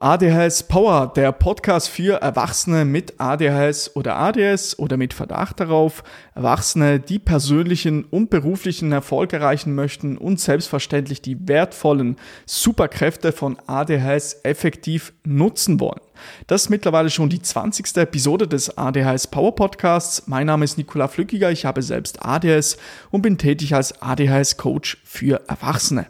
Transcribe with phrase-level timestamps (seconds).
[0.00, 6.04] ADHS Power, der Podcast für Erwachsene mit ADHS oder ADS oder mit Verdacht darauf,
[6.36, 12.14] Erwachsene, die persönlichen und beruflichen Erfolg erreichen möchten und selbstverständlich die wertvollen
[12.46, 16.00] Superkräfte von ADHS effektiv nutzen wollen.
[16.46, 17.96] Das ist mittlerweile schon die 20.
[17.96, 20.28] Episode des ADHS Power Podcasts.
[20.28, 22.76] Mein Name ist Nikola Flückiger, ich habe selbst ADHS
[23.10, 26.06] und bin tätig als ADHS Coach für Erwachsene.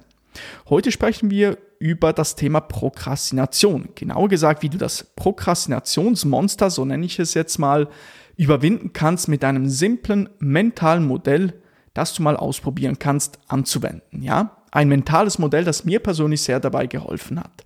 [0.68, 3.90] Heute sprechen wir über das Thema Prokrastination.
[3.94, 7.88] Genauer gesagt, wie du das Prokrastinationsmonster, so nenne ich es jetzt mal,
[8.36, 11.54] überwinden kannst mit einem simplen mentalen Modell,
[11.94, 14.22] das du mal ausprobieren kannst, anzuwenden.
[14.22, 17.64] Ja, ein mentales Modell, das mir persönlich sehr dabei geholfen hat.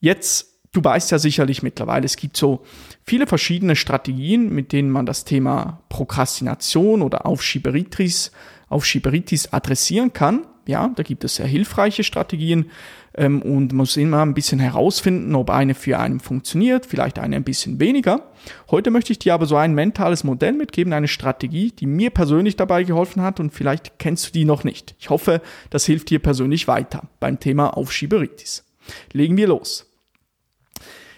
[0.00, 2.64] Jetzt, du weißt ja sicherlich mittlerweile, es gibt so
[3.04, 8.32] viele verschiedene Strategien, mit denen man das Thema Prokrastination oder Aufschieberitis,
[8.68, 10.46] Aufschieberitis adressieren kann.
[10.66, 12.70] Ja, da gibt es sehr hilfreiche Strategien
[13.14, 17.44] ähm, und muss immer ein bisschen herausfinden, ob eine für einen funktioniert, vielleicht eine ein
[17.44, 18.30] bisschen weniger.
[18.70, 22.54] Heute möchte ich dir aber so ein mentales Modell mitgeben, eine Strategie, die mir persönlich
[22.54, 24.94] dabei geholfen hat und vielleicht kennst du die noch nicht.
[25.00, 28.64] Ich hoffe, das hilft dir persönlich weiter beim Thema Aufschieberitis.
[29.12, 29.90] Legen wir los.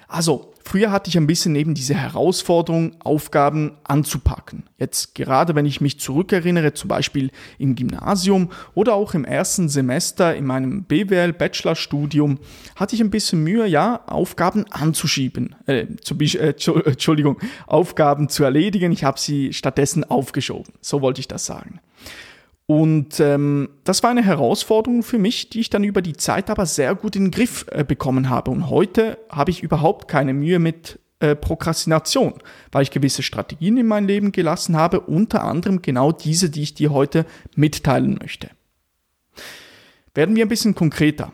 [0.08, 4.64] Also, Früher hatte ich ein bisschen eben diese Herausforderung, Aufgaben anzupacken.
[4.78, 10.34] Jetzt gerade wenn ich mich zurückerinnere, zum Beispiel im Gymnasium oder auch im ersten Semester
[10.34, 12.38] in meinem BWL Bachelorstudium,
[12.76, 15.54] hatte ich ein bisschen Mühe, ja, Aufgaben anzuschieben.
[15.66, 16.54] Äh, zu, äh,
[16.86, 18.90] Entschuldigung, Aufgaben zu erledigen.
[18.90, 20.72] Ich habe sie stattdessen aufgeschoben.
[20.80, 21.80] So wollte ich das sagen.
[22.66, 26.64] Und ähm, das war eine Herausforderung für mich, die ich dann über die Zeit aber
[26.64, 28.50] sehr gut in den Griff äh, bekommen habe.
[28.50, 32.34] Und heute habe ich überhaupt keine Mühe mit äh, Prokrastination,
[32.72, 36.74] weil ich gewisse Strategien in mein Leben gelassen habe, unter anderem genau diese, die ich
[36.74, 38.50] dir heute mitteilen möchte.
[40.14, 41.32] Werden wir ein bisschen konkreter.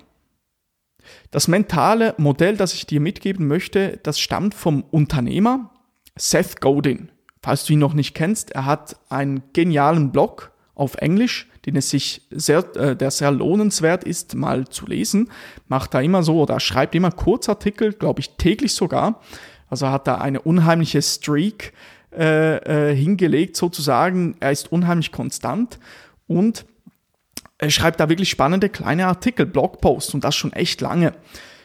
[1.31, 5.71] Das mentale Modell, das ich dir mitgeben möchte, das stammt vom Unternehmer
[6.17, 7.11] Seth Godin.
[7.43, 11.91] Falls du ihn noch nicht kennst, er hat einen genialen Blog, auf Englisch, den es
[11.91, 15.31] sich sehr, äh, der sehr lohnenswert ist, mal zu lesen.
[15.69, 19.21] Macht da immer so oder schreibt immer Kurzartikel, glaube ich täglich sogar.
[19.69, 21.75] Also hat da eine unheimliche Streak
[22.17, 22.57] äh,
[22.91, 24.37] äh, hingelegt sozusagen.
[24.41, 25.79] Er ist unheimlich konstant
[26.27, 26.65] und
[27.59, 31.13] er schreibt da wirklich spannende kleine Artikel, Blogposts und das schon echt lange.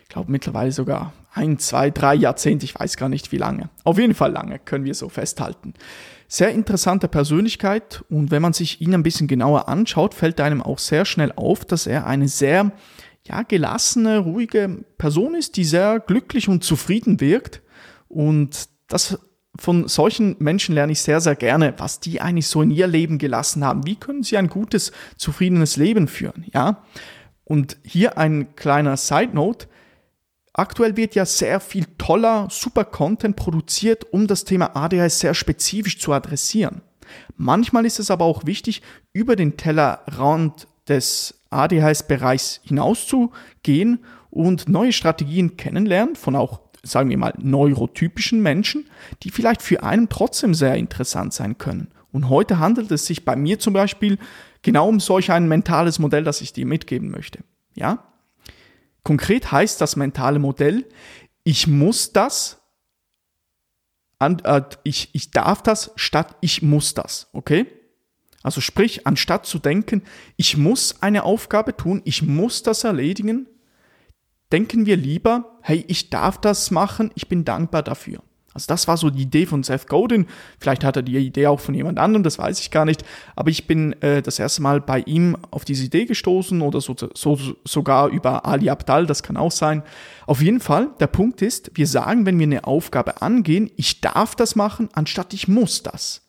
[0.04, 3.70] Ich glaube mittlerweile sogar ein, zwei, drei Jahrzehnte, ich weiß gar nicht wie lange.
[3.86, 5.74] Auf jeden Fall lange, können wir so festhalten.
[6.36, 10.80] Sehr interessante Persönlichkeit und wenn man sich ihn ein bisschen genauer anschaut, fällt einem auch
[10.80, 12.74] sehr schnell auf, dass er eine sehr
[13.26, 17.62] ja, gelassene, ruhige Person ist, die sehr glücklich und zufrieden wirkt.
[18.10, 19.18] Und das
[19.58, 23.18] von solchen Menschen lerne ich sehr, sehr gerne, was die eigentlich so in ihr Leben
[23.18, 23.86] gelassen haben.
[23.86, 26.44] Wie können sie ein gutes, zufriedenes Leben führen?
[26.54, 26.84] Ja.
[27.46, 29.68] Und hier ein kleiner Side Note.
[30.58, 36.00] Aktuell wird ja sehr viel toller, super Content produziert, um das Thema ADHS sehr spezifisch
[36.00, 36.82] zu adressieren.
[37.36, 44.00] Manchmal ist es aber auch wichtig, über den Tellerrand des ADHS-Bereichs hinauszugehen
[44.30, 48.90] und neue Strategien kennenlernen von auch, sagen wir mal, neurotypischen Menschen,
[49.24, 51.90] die vielleicht für einen trotzdem sehr interessant sein können.
[52.14, 54.18] Und heute handelt es sich bei mir zum Beispiel
[54.62, 57.40] genau um solch ein mentales Modell, das ich dir mitgeben möchte.
[57.76, 58.15] Ja?
[59.06, 60.90] Konkret heißt das mentale Modell,
[61.44, 62.60] ich muss das,
[64.20, 67.68] äh, ich, ich darf das statt ich muss das, okay?
[68.42, 70.02] Also sprich, anstatt zu denken,
[70.38, 73.48] ich muss eine Aufgabe tun, ich muss das erledigen,
[74.52, 78.24] denken wir lieber, hey, ich darf das machen, ich bin dankbar dafür.
[78.56, 80.28] Also das war so die Idee von Seth Godin.
[80.60, 83.04] Vielleicht hat er die Idee auch von jemand anderem, das weiß ich gar nicht.
[83.36, 86.96] Aber ich bin äh, das erste Mal bei ihm auf diese Idee gestoßen oder so,
[87.14, 89.84] so, sogar über Ali Abdal, das kann auch sein.
[90.26, 94.36] Auf jeden Fall, der Punkt ist, wir sagen, wenn wir eine Aufgabe angehen, ich darf
[94.36, 96.22] das machen, anstatt ich muss das.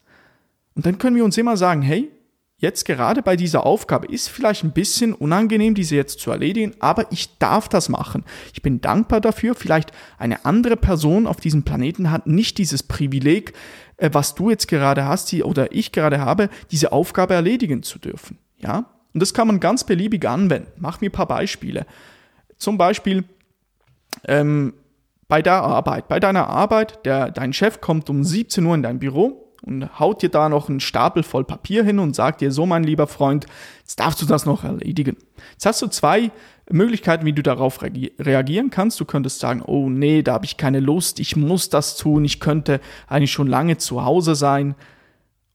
[0.74, 2.10] Und dann können wir uns immer sagen, hey,
[2.58, 7.10] jetzt gerade bei dieser Aufgabe ist vielleicht ein bisschen unangenehm, diese jetzt zu erledigen, aber
[7.12, 8.24] ich darf das machen.
[8.54, 9.54] Ich bin dankbar dafür.
[9.54, 13.52] Vielleicht eine andere Person auf diesem Planeten hat nicht dieses Privileg,
[13.98, 18.38] äh, was du jetzt gerade hast, oder ich gerade habe, diese Aufgabe erledigen zu dürfen.
[18.58, 18.86] Ja?
[19.12, 20.72] Und das kann man ganz beliebig anwenden.
[20.76, 21.86] Mach mir ein paar Beispiele.
[22.58, 23.24] Zum Beispiel,
[24.24, 24.74] ähm,
[25.28, 28.98] bei der Arbeit, bei deiner Arbeit, der, dein Chef kommt um 17 Uhr in dein
[28.98, 32.66] Büro und haut dir da noch einen Stapel voll Papier hin und sagt dir, so
[32.66, 33.46] mein lieber Freund,
[33.80, 35.16] jetzt darfst du das noch erledigen.
[35.52, 36.30] Jetzt hast du zwei
[36.70, 38.98] Möglichkeiten, wie du darauf reagieren kannst.
[39.00, 42.40] Du könntest sagen, oh nee, da habe ich keine Lust, ich muss das tun, ich
[42.40, 44.74] könnte eigentlich schon lange zu Hause sein.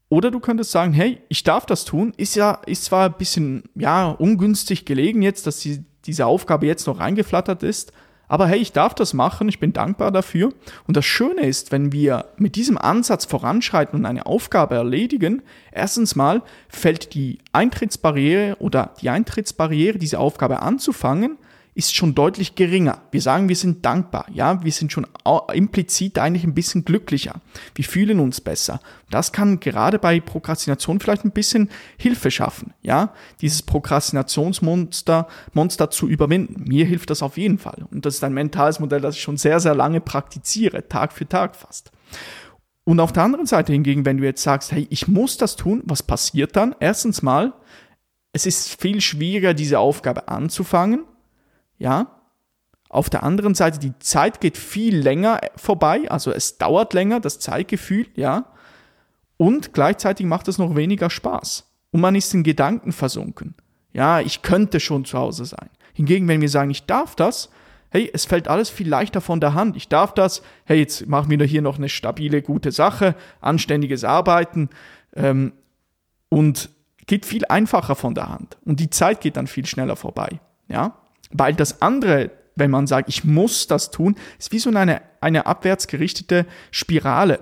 [0.09, 3.63] Oder du könntest sagen, hey, ich darf das tun, ist ja, ist zwar ein bisschen,
[3.75, 7.93] ja, ungünstig gelegen jetzt, dass die, diese Aufgabe jetzt noch reingeflattert ist,
[8.31, 10.53] Aber hey, ich darf das machen, ich bin dankbar dafür.
[10.87, 16.15] Und das Schöne ist, wenn wir mit diesem Ansatz voranschreiten und eine Aufgabe erledigen, erstens
[16.15, 21.39] mal fällt die Eintrittsbarriere oder die Eintrittsbarriere, diese Aufgabe anzufangen,
[21.73, 23.01] ist schon deutlich geringer.
[23.11, 25.07] Wir sagen, wir sind dankbar, ja, wir sind schon
[25.53, 27.39] implizit eigentlich ein bisschen glücklicher.
[27.75, 28.81] Wir fühlen uns besser.
[29.09, 36.09] Das kann gerade bei Prokrastination vielleicht ein bisschen Hilfe schaffen, ja, dieses Prokrastinationsmonster Monster zu
[36.09, 36.65] überwinden.
[36.67, 37.85] Mir hilft das auf jeden Fall.
[37.89, 41.27] Und das ist ein mentales Modell, das ich schon sehr, sehr lange praktiziere, Tag für
[41.27, 41.91] Tag fast.
[42.83, 45.83] Und auf der anderen Seite hingegen, wenn du jetzt sagst, hey, ich muss das tun,
[45.85, 46.75] was passiert dann?
[46.79, 47.53] Erstens mal,
[48.33, 51.05] es ist viel schwieriger, diese Aufgabe anzufangen
[51.81, 52.15] ja.
[52.89, 57.39] Auf der anderen Seite, die Zeit geht viel länger vorbei, also es dauert länger, das
[57.39, 58.45] Zeitgefühl, ja.
[59.37, 61.67] Und gleichzeitig macht es noch weniger Spaß.
[61.91, 63.55] Und man ist in Gedanken versunken.
[63.93, 65.69] Ja, ich könnte schon zu Hause sein.
[65.93, 67.49] Hingegen, wenn wir sagen, ich darf das,
[67.89, 69.75] hey, es fällt alles viel leichter von der Hand.
[69.75, 74.69] Ich darf das, hey, jetzt machen wir hier noch eine stabile, gute Sache, anständiges Arbeiten
[75.15, 75.53] ähm,
[76.29, 76.69] und
[77.07, 78.57] geht viel einfacher von der Hand.
[78.65, 80.39] Und die Zeit geht dann viel schneller vorbei.
[80.67, 81.00] Ja.
[81.33, 85.45] Weil das andere, wenn man sagt, ich muss das tun, ist wie so eine, eine
[85.45, 87.39] abwärts gerichtete Spirale,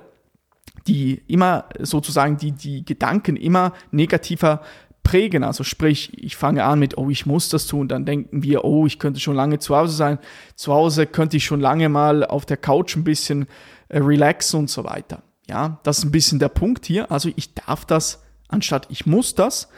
[0.88, 4.62] die immer sozusagen die, die Gedanken immer negativer
[5.03, 5.44] prägen.
[5.44, 8.86] Also sprich, ich fange an mit, oh, ich muss das tun, dann denken wir, oh,
[8.86, 10.19] ich könnte schon lange zu Hause sein.
[10.56, 13.47] Zu Hause könnte ich schon lange mal auf der Couch ein bisschen
[13.89, 15.24] äh, relaxen und so weiter.
[15.50, 17.12] Ja, das ist ein bisschen der Punkt hier.
[17.12, 19.69] Also ich darf das anstatt ich muss das.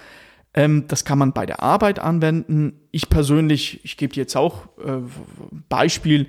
[0.54, 2.82] Ähm, das kann man bei der Arbeit anwenden.
[2.92, 5.02] Ich persönlich, ich gebe jetzt auch äh,
[5.70, 6.28] Beispiel,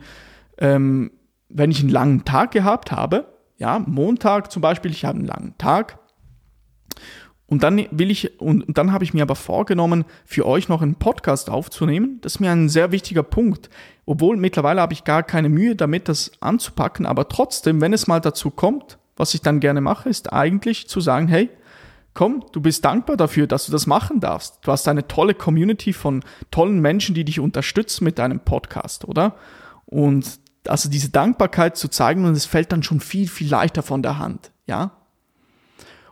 [0.58, 1.10] ähm,
[1.48, 3.26] wenn ich einen langen Tag gehabt habe,
[3.58, 5.98] ja, Montag zum Beispiel, ich habe einen langen Tag.
[7.46, 10.94] Und dann will ich, und dann habe ich mir aber vorgenommen, für euch noch einen
[10.94, 12.18] Podcast aufzunehmen.
[12.22, 13.68] Das ist mir ein sehr wichtiger Punkt.
[14.06, 18.20] Obwohl mittlerweile habe ich gar keine Mühe damit, das anzupacken, aber trotzdem, wenn es mal
[18.20, 21.50] dazu kommt, was ich dann gerne mache, ist eigentlich zu sagen, hey,
[22.14, 24.58] komm, du bist dankbar dafür, dass du das machen darfst.
[24.62, 29.36] Du hast eine tolle Community von tollen Menschen, die dich unterstützen mit deinem Podcast, oder?
[29.86, 30.38] Und
[30.68, 34.18] also diese Dankbarkeit zu zeigen und es fällt dann schon viel, viel leichter von der
[34.18, 34.92] Hand, ja?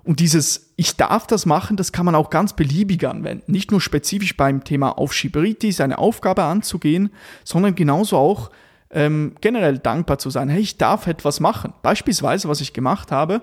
[0.02, 3.52] Und dieses Ich darf das machen, das kann man auch ganz beliebig anwenden.
[3.52, 7.10] Nicht nur spezifisch beim Thema Aufschieberitis, eine Aufgabe anzugehen,
[7.44, 8.50] sondern genauso auch
[8.90, 10.48] ähm, generell dankbar zu sein.
[10.48, 11.74] Hey, ich darf etwas machen.
[11.82, 13.42] Beispielsweise, was ich gemacht habe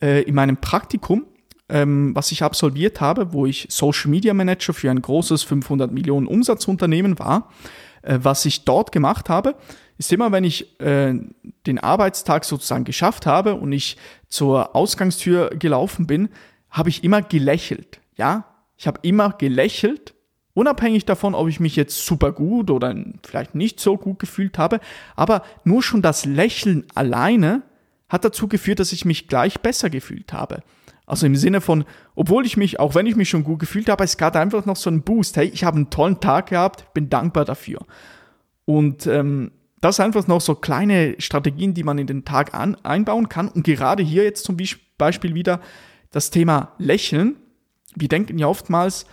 [0.00, 1.26] äh, in meinem Praktikum,
[1.68, 6.26] ähm, was ich absolviert habe, wo ich Social Media Manager für ein großes 500 Millionen
[6.26, 7.50] Umsatzunternehmen war.
[8.02, 9.56] Äh, was ich dort gemacht habe,
[9.98, 11.14] ist immer, wenn ich äh,
[11.66, 13.96] den Arbeitstag sozusagen geschafft habe und ich
[14.28, 16.28] zur Ausgangstür gelaufen bin,
[16.70, 18.00] habe ich immer gelächelt.
[18.16, 18.44] Ja,
[18.76, 20.14] ich habe immer gelächelt,
[20.54, 22.94] unabhängig davon, ob ich mich jetzt super gut oder
[23.26, 24.80] vielleicht nicht so gut gefühlt habe.
[25.16, 27.62] Aber nur schon das Lächeln alleine
[28.08, 30.62] hat dazu geführt, dass ich mich gleich besser gefühlt habe.
[31.06, 31.84] Also im Sinne von,
[32.16, 34.76] obwohl ich mich, auch wenn ich mich schon gut gefühlt habe, es gab einfach noch
[34.76, 35.36] so einen Boost.
[35.36, 37.78] Hey, ich habe einen tollen Tag gehabt, bin dankbar dafür.
[38.64, 42.76] Und ähm, das sind einfach noch so kleine Strategien, die man in den Tag an,
[42.82, 43.48] einbauen kann.
[43.48, 44.56] Und gerade hier jetzt zum
[44.98, 45.60] Beispiel wieder
[46.10, 47.36] das Thema Lächeln.
[47.94, 49.06] Wir denken ja oftmals,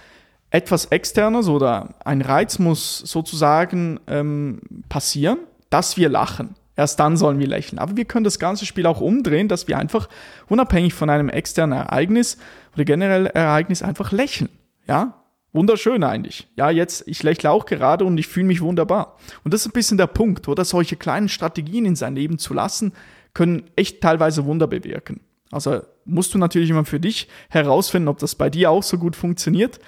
[0.50, 6.56] etwas Externes oder ein Reiz muss sozusagen ähm, passieren, dass wir lachen.
[6.76, 7.80] Erst dann sollen wir lächeln.
[7.80, 10.10] Aber wir können das ganze Spiel auch umdrehen, dass wir einfach
[10.48, 12.38] unabhängig von einem externen Ereignis
[12.74, 14.50] oder generell Ereignis einfach lächeln.
[14.88, 16.48] Ja, wunderschön eigentlich.
[16.56, 19.18] Ja, jetzt, ich lächle auch gerade und ich fühle mich wunderbar.
[19.44, 22.54] Und das ist ein bisschen der Punkt, oder solche kleinen Strategien in sein Leben zu
[22.54, 22.94] lassen,
[23.34, 25.22] können echt teilweise Wunder bewirken.
[25.52, 29.16] Also musst du natürlich immer für dich herausfinden, ob das bei dir auch so gut
[29.16, 29.80] funktioniert,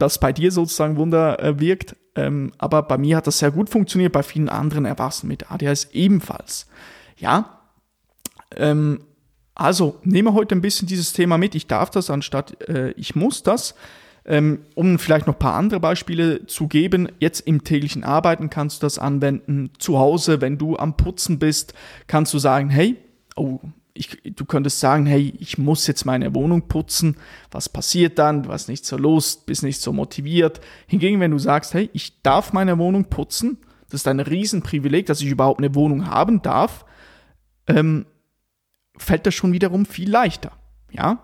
[0.00, 1.96] das bei dir sozusagen Wunder äh, wirkt.
[2.16, 5.90] Ähm, aber bei mir hat das sehr gut funktioniert, bei vielen anderen Erwachsenen mit ADHS
[5.92, 6.66] ebenfalls.
[7.16, 7.60] Ja,
[8.56, 9.00] ähm,
[9.54, 11.54] also nehme heute ein bisschen dieses Thema mit.
[11.54, 13.74] Ich darf das anstatt äh, ich muss das.
[14.26, 18.82] Ähm, um vielleicht noch ein paar andere Beispiele zu geben, jetzt im täglichen Arbeiten kannst
[18.82, 19.70] du das anwenden.
[19.78, 21.74] Zu Hause, wenn du am Putzen bist,
[22.06, 22.96] kannst du sagen, hey,
[23.36, 23.60] oh,
[24.00, 27.18] ich, du könntest sagen, hey, ich muss jetzt meine Wohnung putzen.
[27.50, 28.42] Was passiert dann?
[28.42, 30.62] Du hast nicht so Lust, bist nicht so motiviert.
[30.86, 33.58] Hingegen, wenn du sagst, hey, ich darf meine Wohnung putzen,
[33.90, 36.86] das ist ein Riesenprivileg, dass ich überhaupt eine Wohnung haben darf,
[37.66, 38.06] ähm,
[38.96, 40.52] fällt das schon wiederum viel leichter.
[40.92, 41.18] Ja?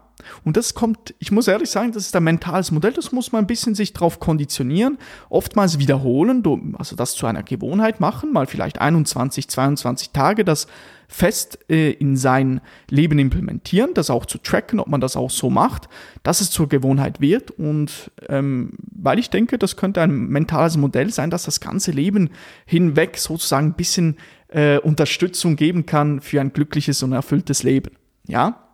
[0.45, 3.45] Und das kommt, ich muss ehrlich sagen, das ist ein mentales Modell, das muss man
[3.45, 8.81] ein bisschen sich drauf konditionieren, oftmals wiederholen, also das zu einer Gewohnheit machen, mal vielleicht
[8.81, 10.67] 21, 22 Tage, das
[11.09, 15.51] fest äh, in sein Leben implementieren, das auch zu tracken, ob man das auch so
[15.51, 15.89] macht,
[16.23, 17.53] dass es zur Gewohnheit wird.
[17.53, 22.31] Und ähm, weil ich denke, das könnte ein mentales Modell sein, das das ganze Leben
[22.65, 24.17] hinweg sozusagen ein bisschen
[24.49, 27.93] äh, Unterstützung geben kann für ein glückliches und erfülltes Leben.
[28.27, 28.66] Ja?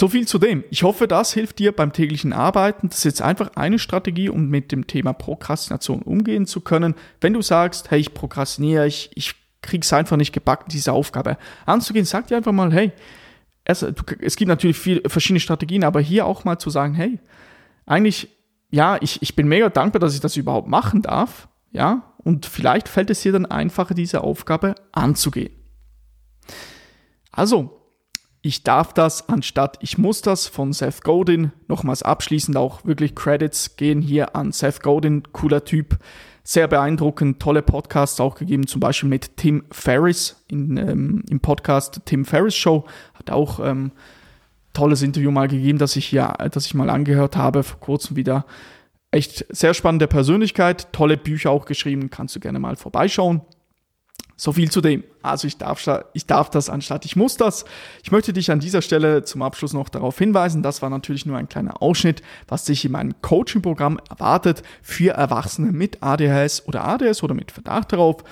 [0.00, 0.64] So viel zu dem.
[0.70, 2.88] Ich hoffe, das hilft dir beim täglichen Arbeiten.
[2.88, 6.94] Das ist jetzt einfach eine Strategie, um mit dem Thema Prokrastination umgehen zu können.
[7.20, 12.06] Wenn du sagst, hey, ich prokrastiniere, ich, ich krieg's einfach nicht gebacken, diese Aufgabe anzugehen,
[12.06, 12.92] sag dir einfach mal, hey,
[13.64, 13.92] es, du,
[14.22, 17.18] es gibt natürlich viele verschiedene Strategien, aber hier auch mal zu sagen, hey,
[17.84, 18.28] eigentlich,
[18.70, 22.88] ja, ich, ich bin mega dankbar, dass ich das überhaupt machen darf, ja, und vielleicht
[22.88, 25.52] fällt es dir dann einfacher, diese Aufgabe anzugehen.
[27.32, 27.79] Also,
[28.42, 31.52] ich darf das anstatt ich muss das von Seth Godin.
[31.68, 35.98] Nochmals abschließend auch wirklich Credits gehen hier an Seth Godin, cooler Typ,
[36.42, 42.00] sehr beeindruckend, tolle Podcasts auch gegeben, zum Beispiel mit Tim Ferriss in, ähm, im Podcast
[42.06, 42.86] Tim Ferriss Show.
[43.14, 43.92] Hat auch ähm,
[44.72, 48.46] tolles Interview mal gegeben, das ich hier, das ich mal angehört habe, vor kurzem wieder.
[49.10, 53.42] Echt sehr spannende Persönlichkeit, tolle Bücher auch geschrieben, kannst du gerne mal vorbeischauen.
[54.40, 55.04] So viel zu dem.
[55.20, 57.66] Also ich darf, ich darf das anstatt ich muss das.
[58.02, 61.36] Ich möchte dich an dieser Stelle zum Abschluss noch darauf hinweisen, das war natürlich nur
[61.36, 67.22] ein kleiner Ausschnitt, was sich in meinem Coaching-Programm erwartet für Erwachsene mit ADHS oder ADS
[67.22, 68.24] oder mit Verdacht darauf.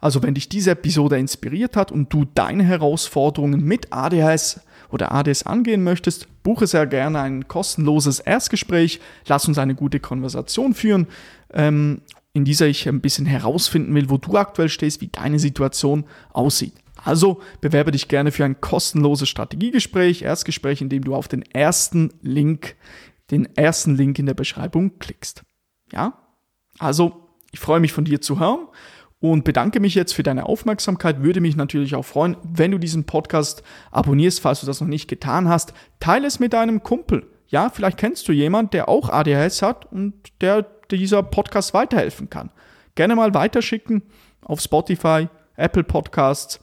[0.00, 5.44] Also wenn dich diese Episode inspiriert hat und du deine Herausforderungen mit ADHS oder ADS
[5.44, 8.98] angehen möchtest, buche sehr gerne ein kostenloses Erstgespräch.
[9.28, 11.06] Lass uns eine gute Konversation führen
[11.52, 12.00] ähm,
[12.34, 16.74] in dieser ich ein bisschen herausfinden will, wo du aktuell stehst, wie deine Situation aussieht.
[17.04, 22.12] Also bewerbe dich gerne für ein kostenloses Strategiegespräch, Erstgespräch, in dem du auf den ersten
[22.22, 22.76] Link,
[23.30, 25.42] den ersten Link in der Beschreibung klickst.
[25.92, 26.18] Ja?
[26.78, 28.68] Also, ich freue mich von dir zu hören
[29.20, 31.22] und bedanke mich jetzt für deine Aufmerksamkeit.
[31.22, 35.08] Würde mich natürlich auch freuen, wenn du diesen Podcast abonnierst, falls du das noch nicht
[35.08, 35.74] getan hast.
[36.00, 37.28] Teile es mit deinem Kumpel.
[37.48, 40.66] Ja, vielleicht kennst du jemanden, der auch ADHS hat und der
[40.98, 42.50] dieser Podcast weiterhelfen kann.
[42.94, 44.02] Gerne mal weiterschicken
[44.44, 46.60] auf Spotify, Apple Podcasts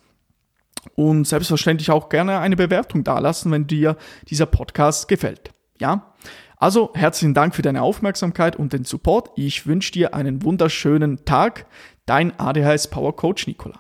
[0.95, 3.97] und selbstverständlich auch gerne eine Bewertung dalassen, wenn dir
[4.29, 5.51] dieser Podcast gefällt.
[5.79, 6.13] Ja?
[6.57, 9.31] Also herzlichen Dank für deine Aufmerksamkeit und den Support.
[9.35, 11.65] Ich wünsche dir einen wunderschönen Tag.
[12.05, 13.79] Dein ADHS Power Coach Nicola.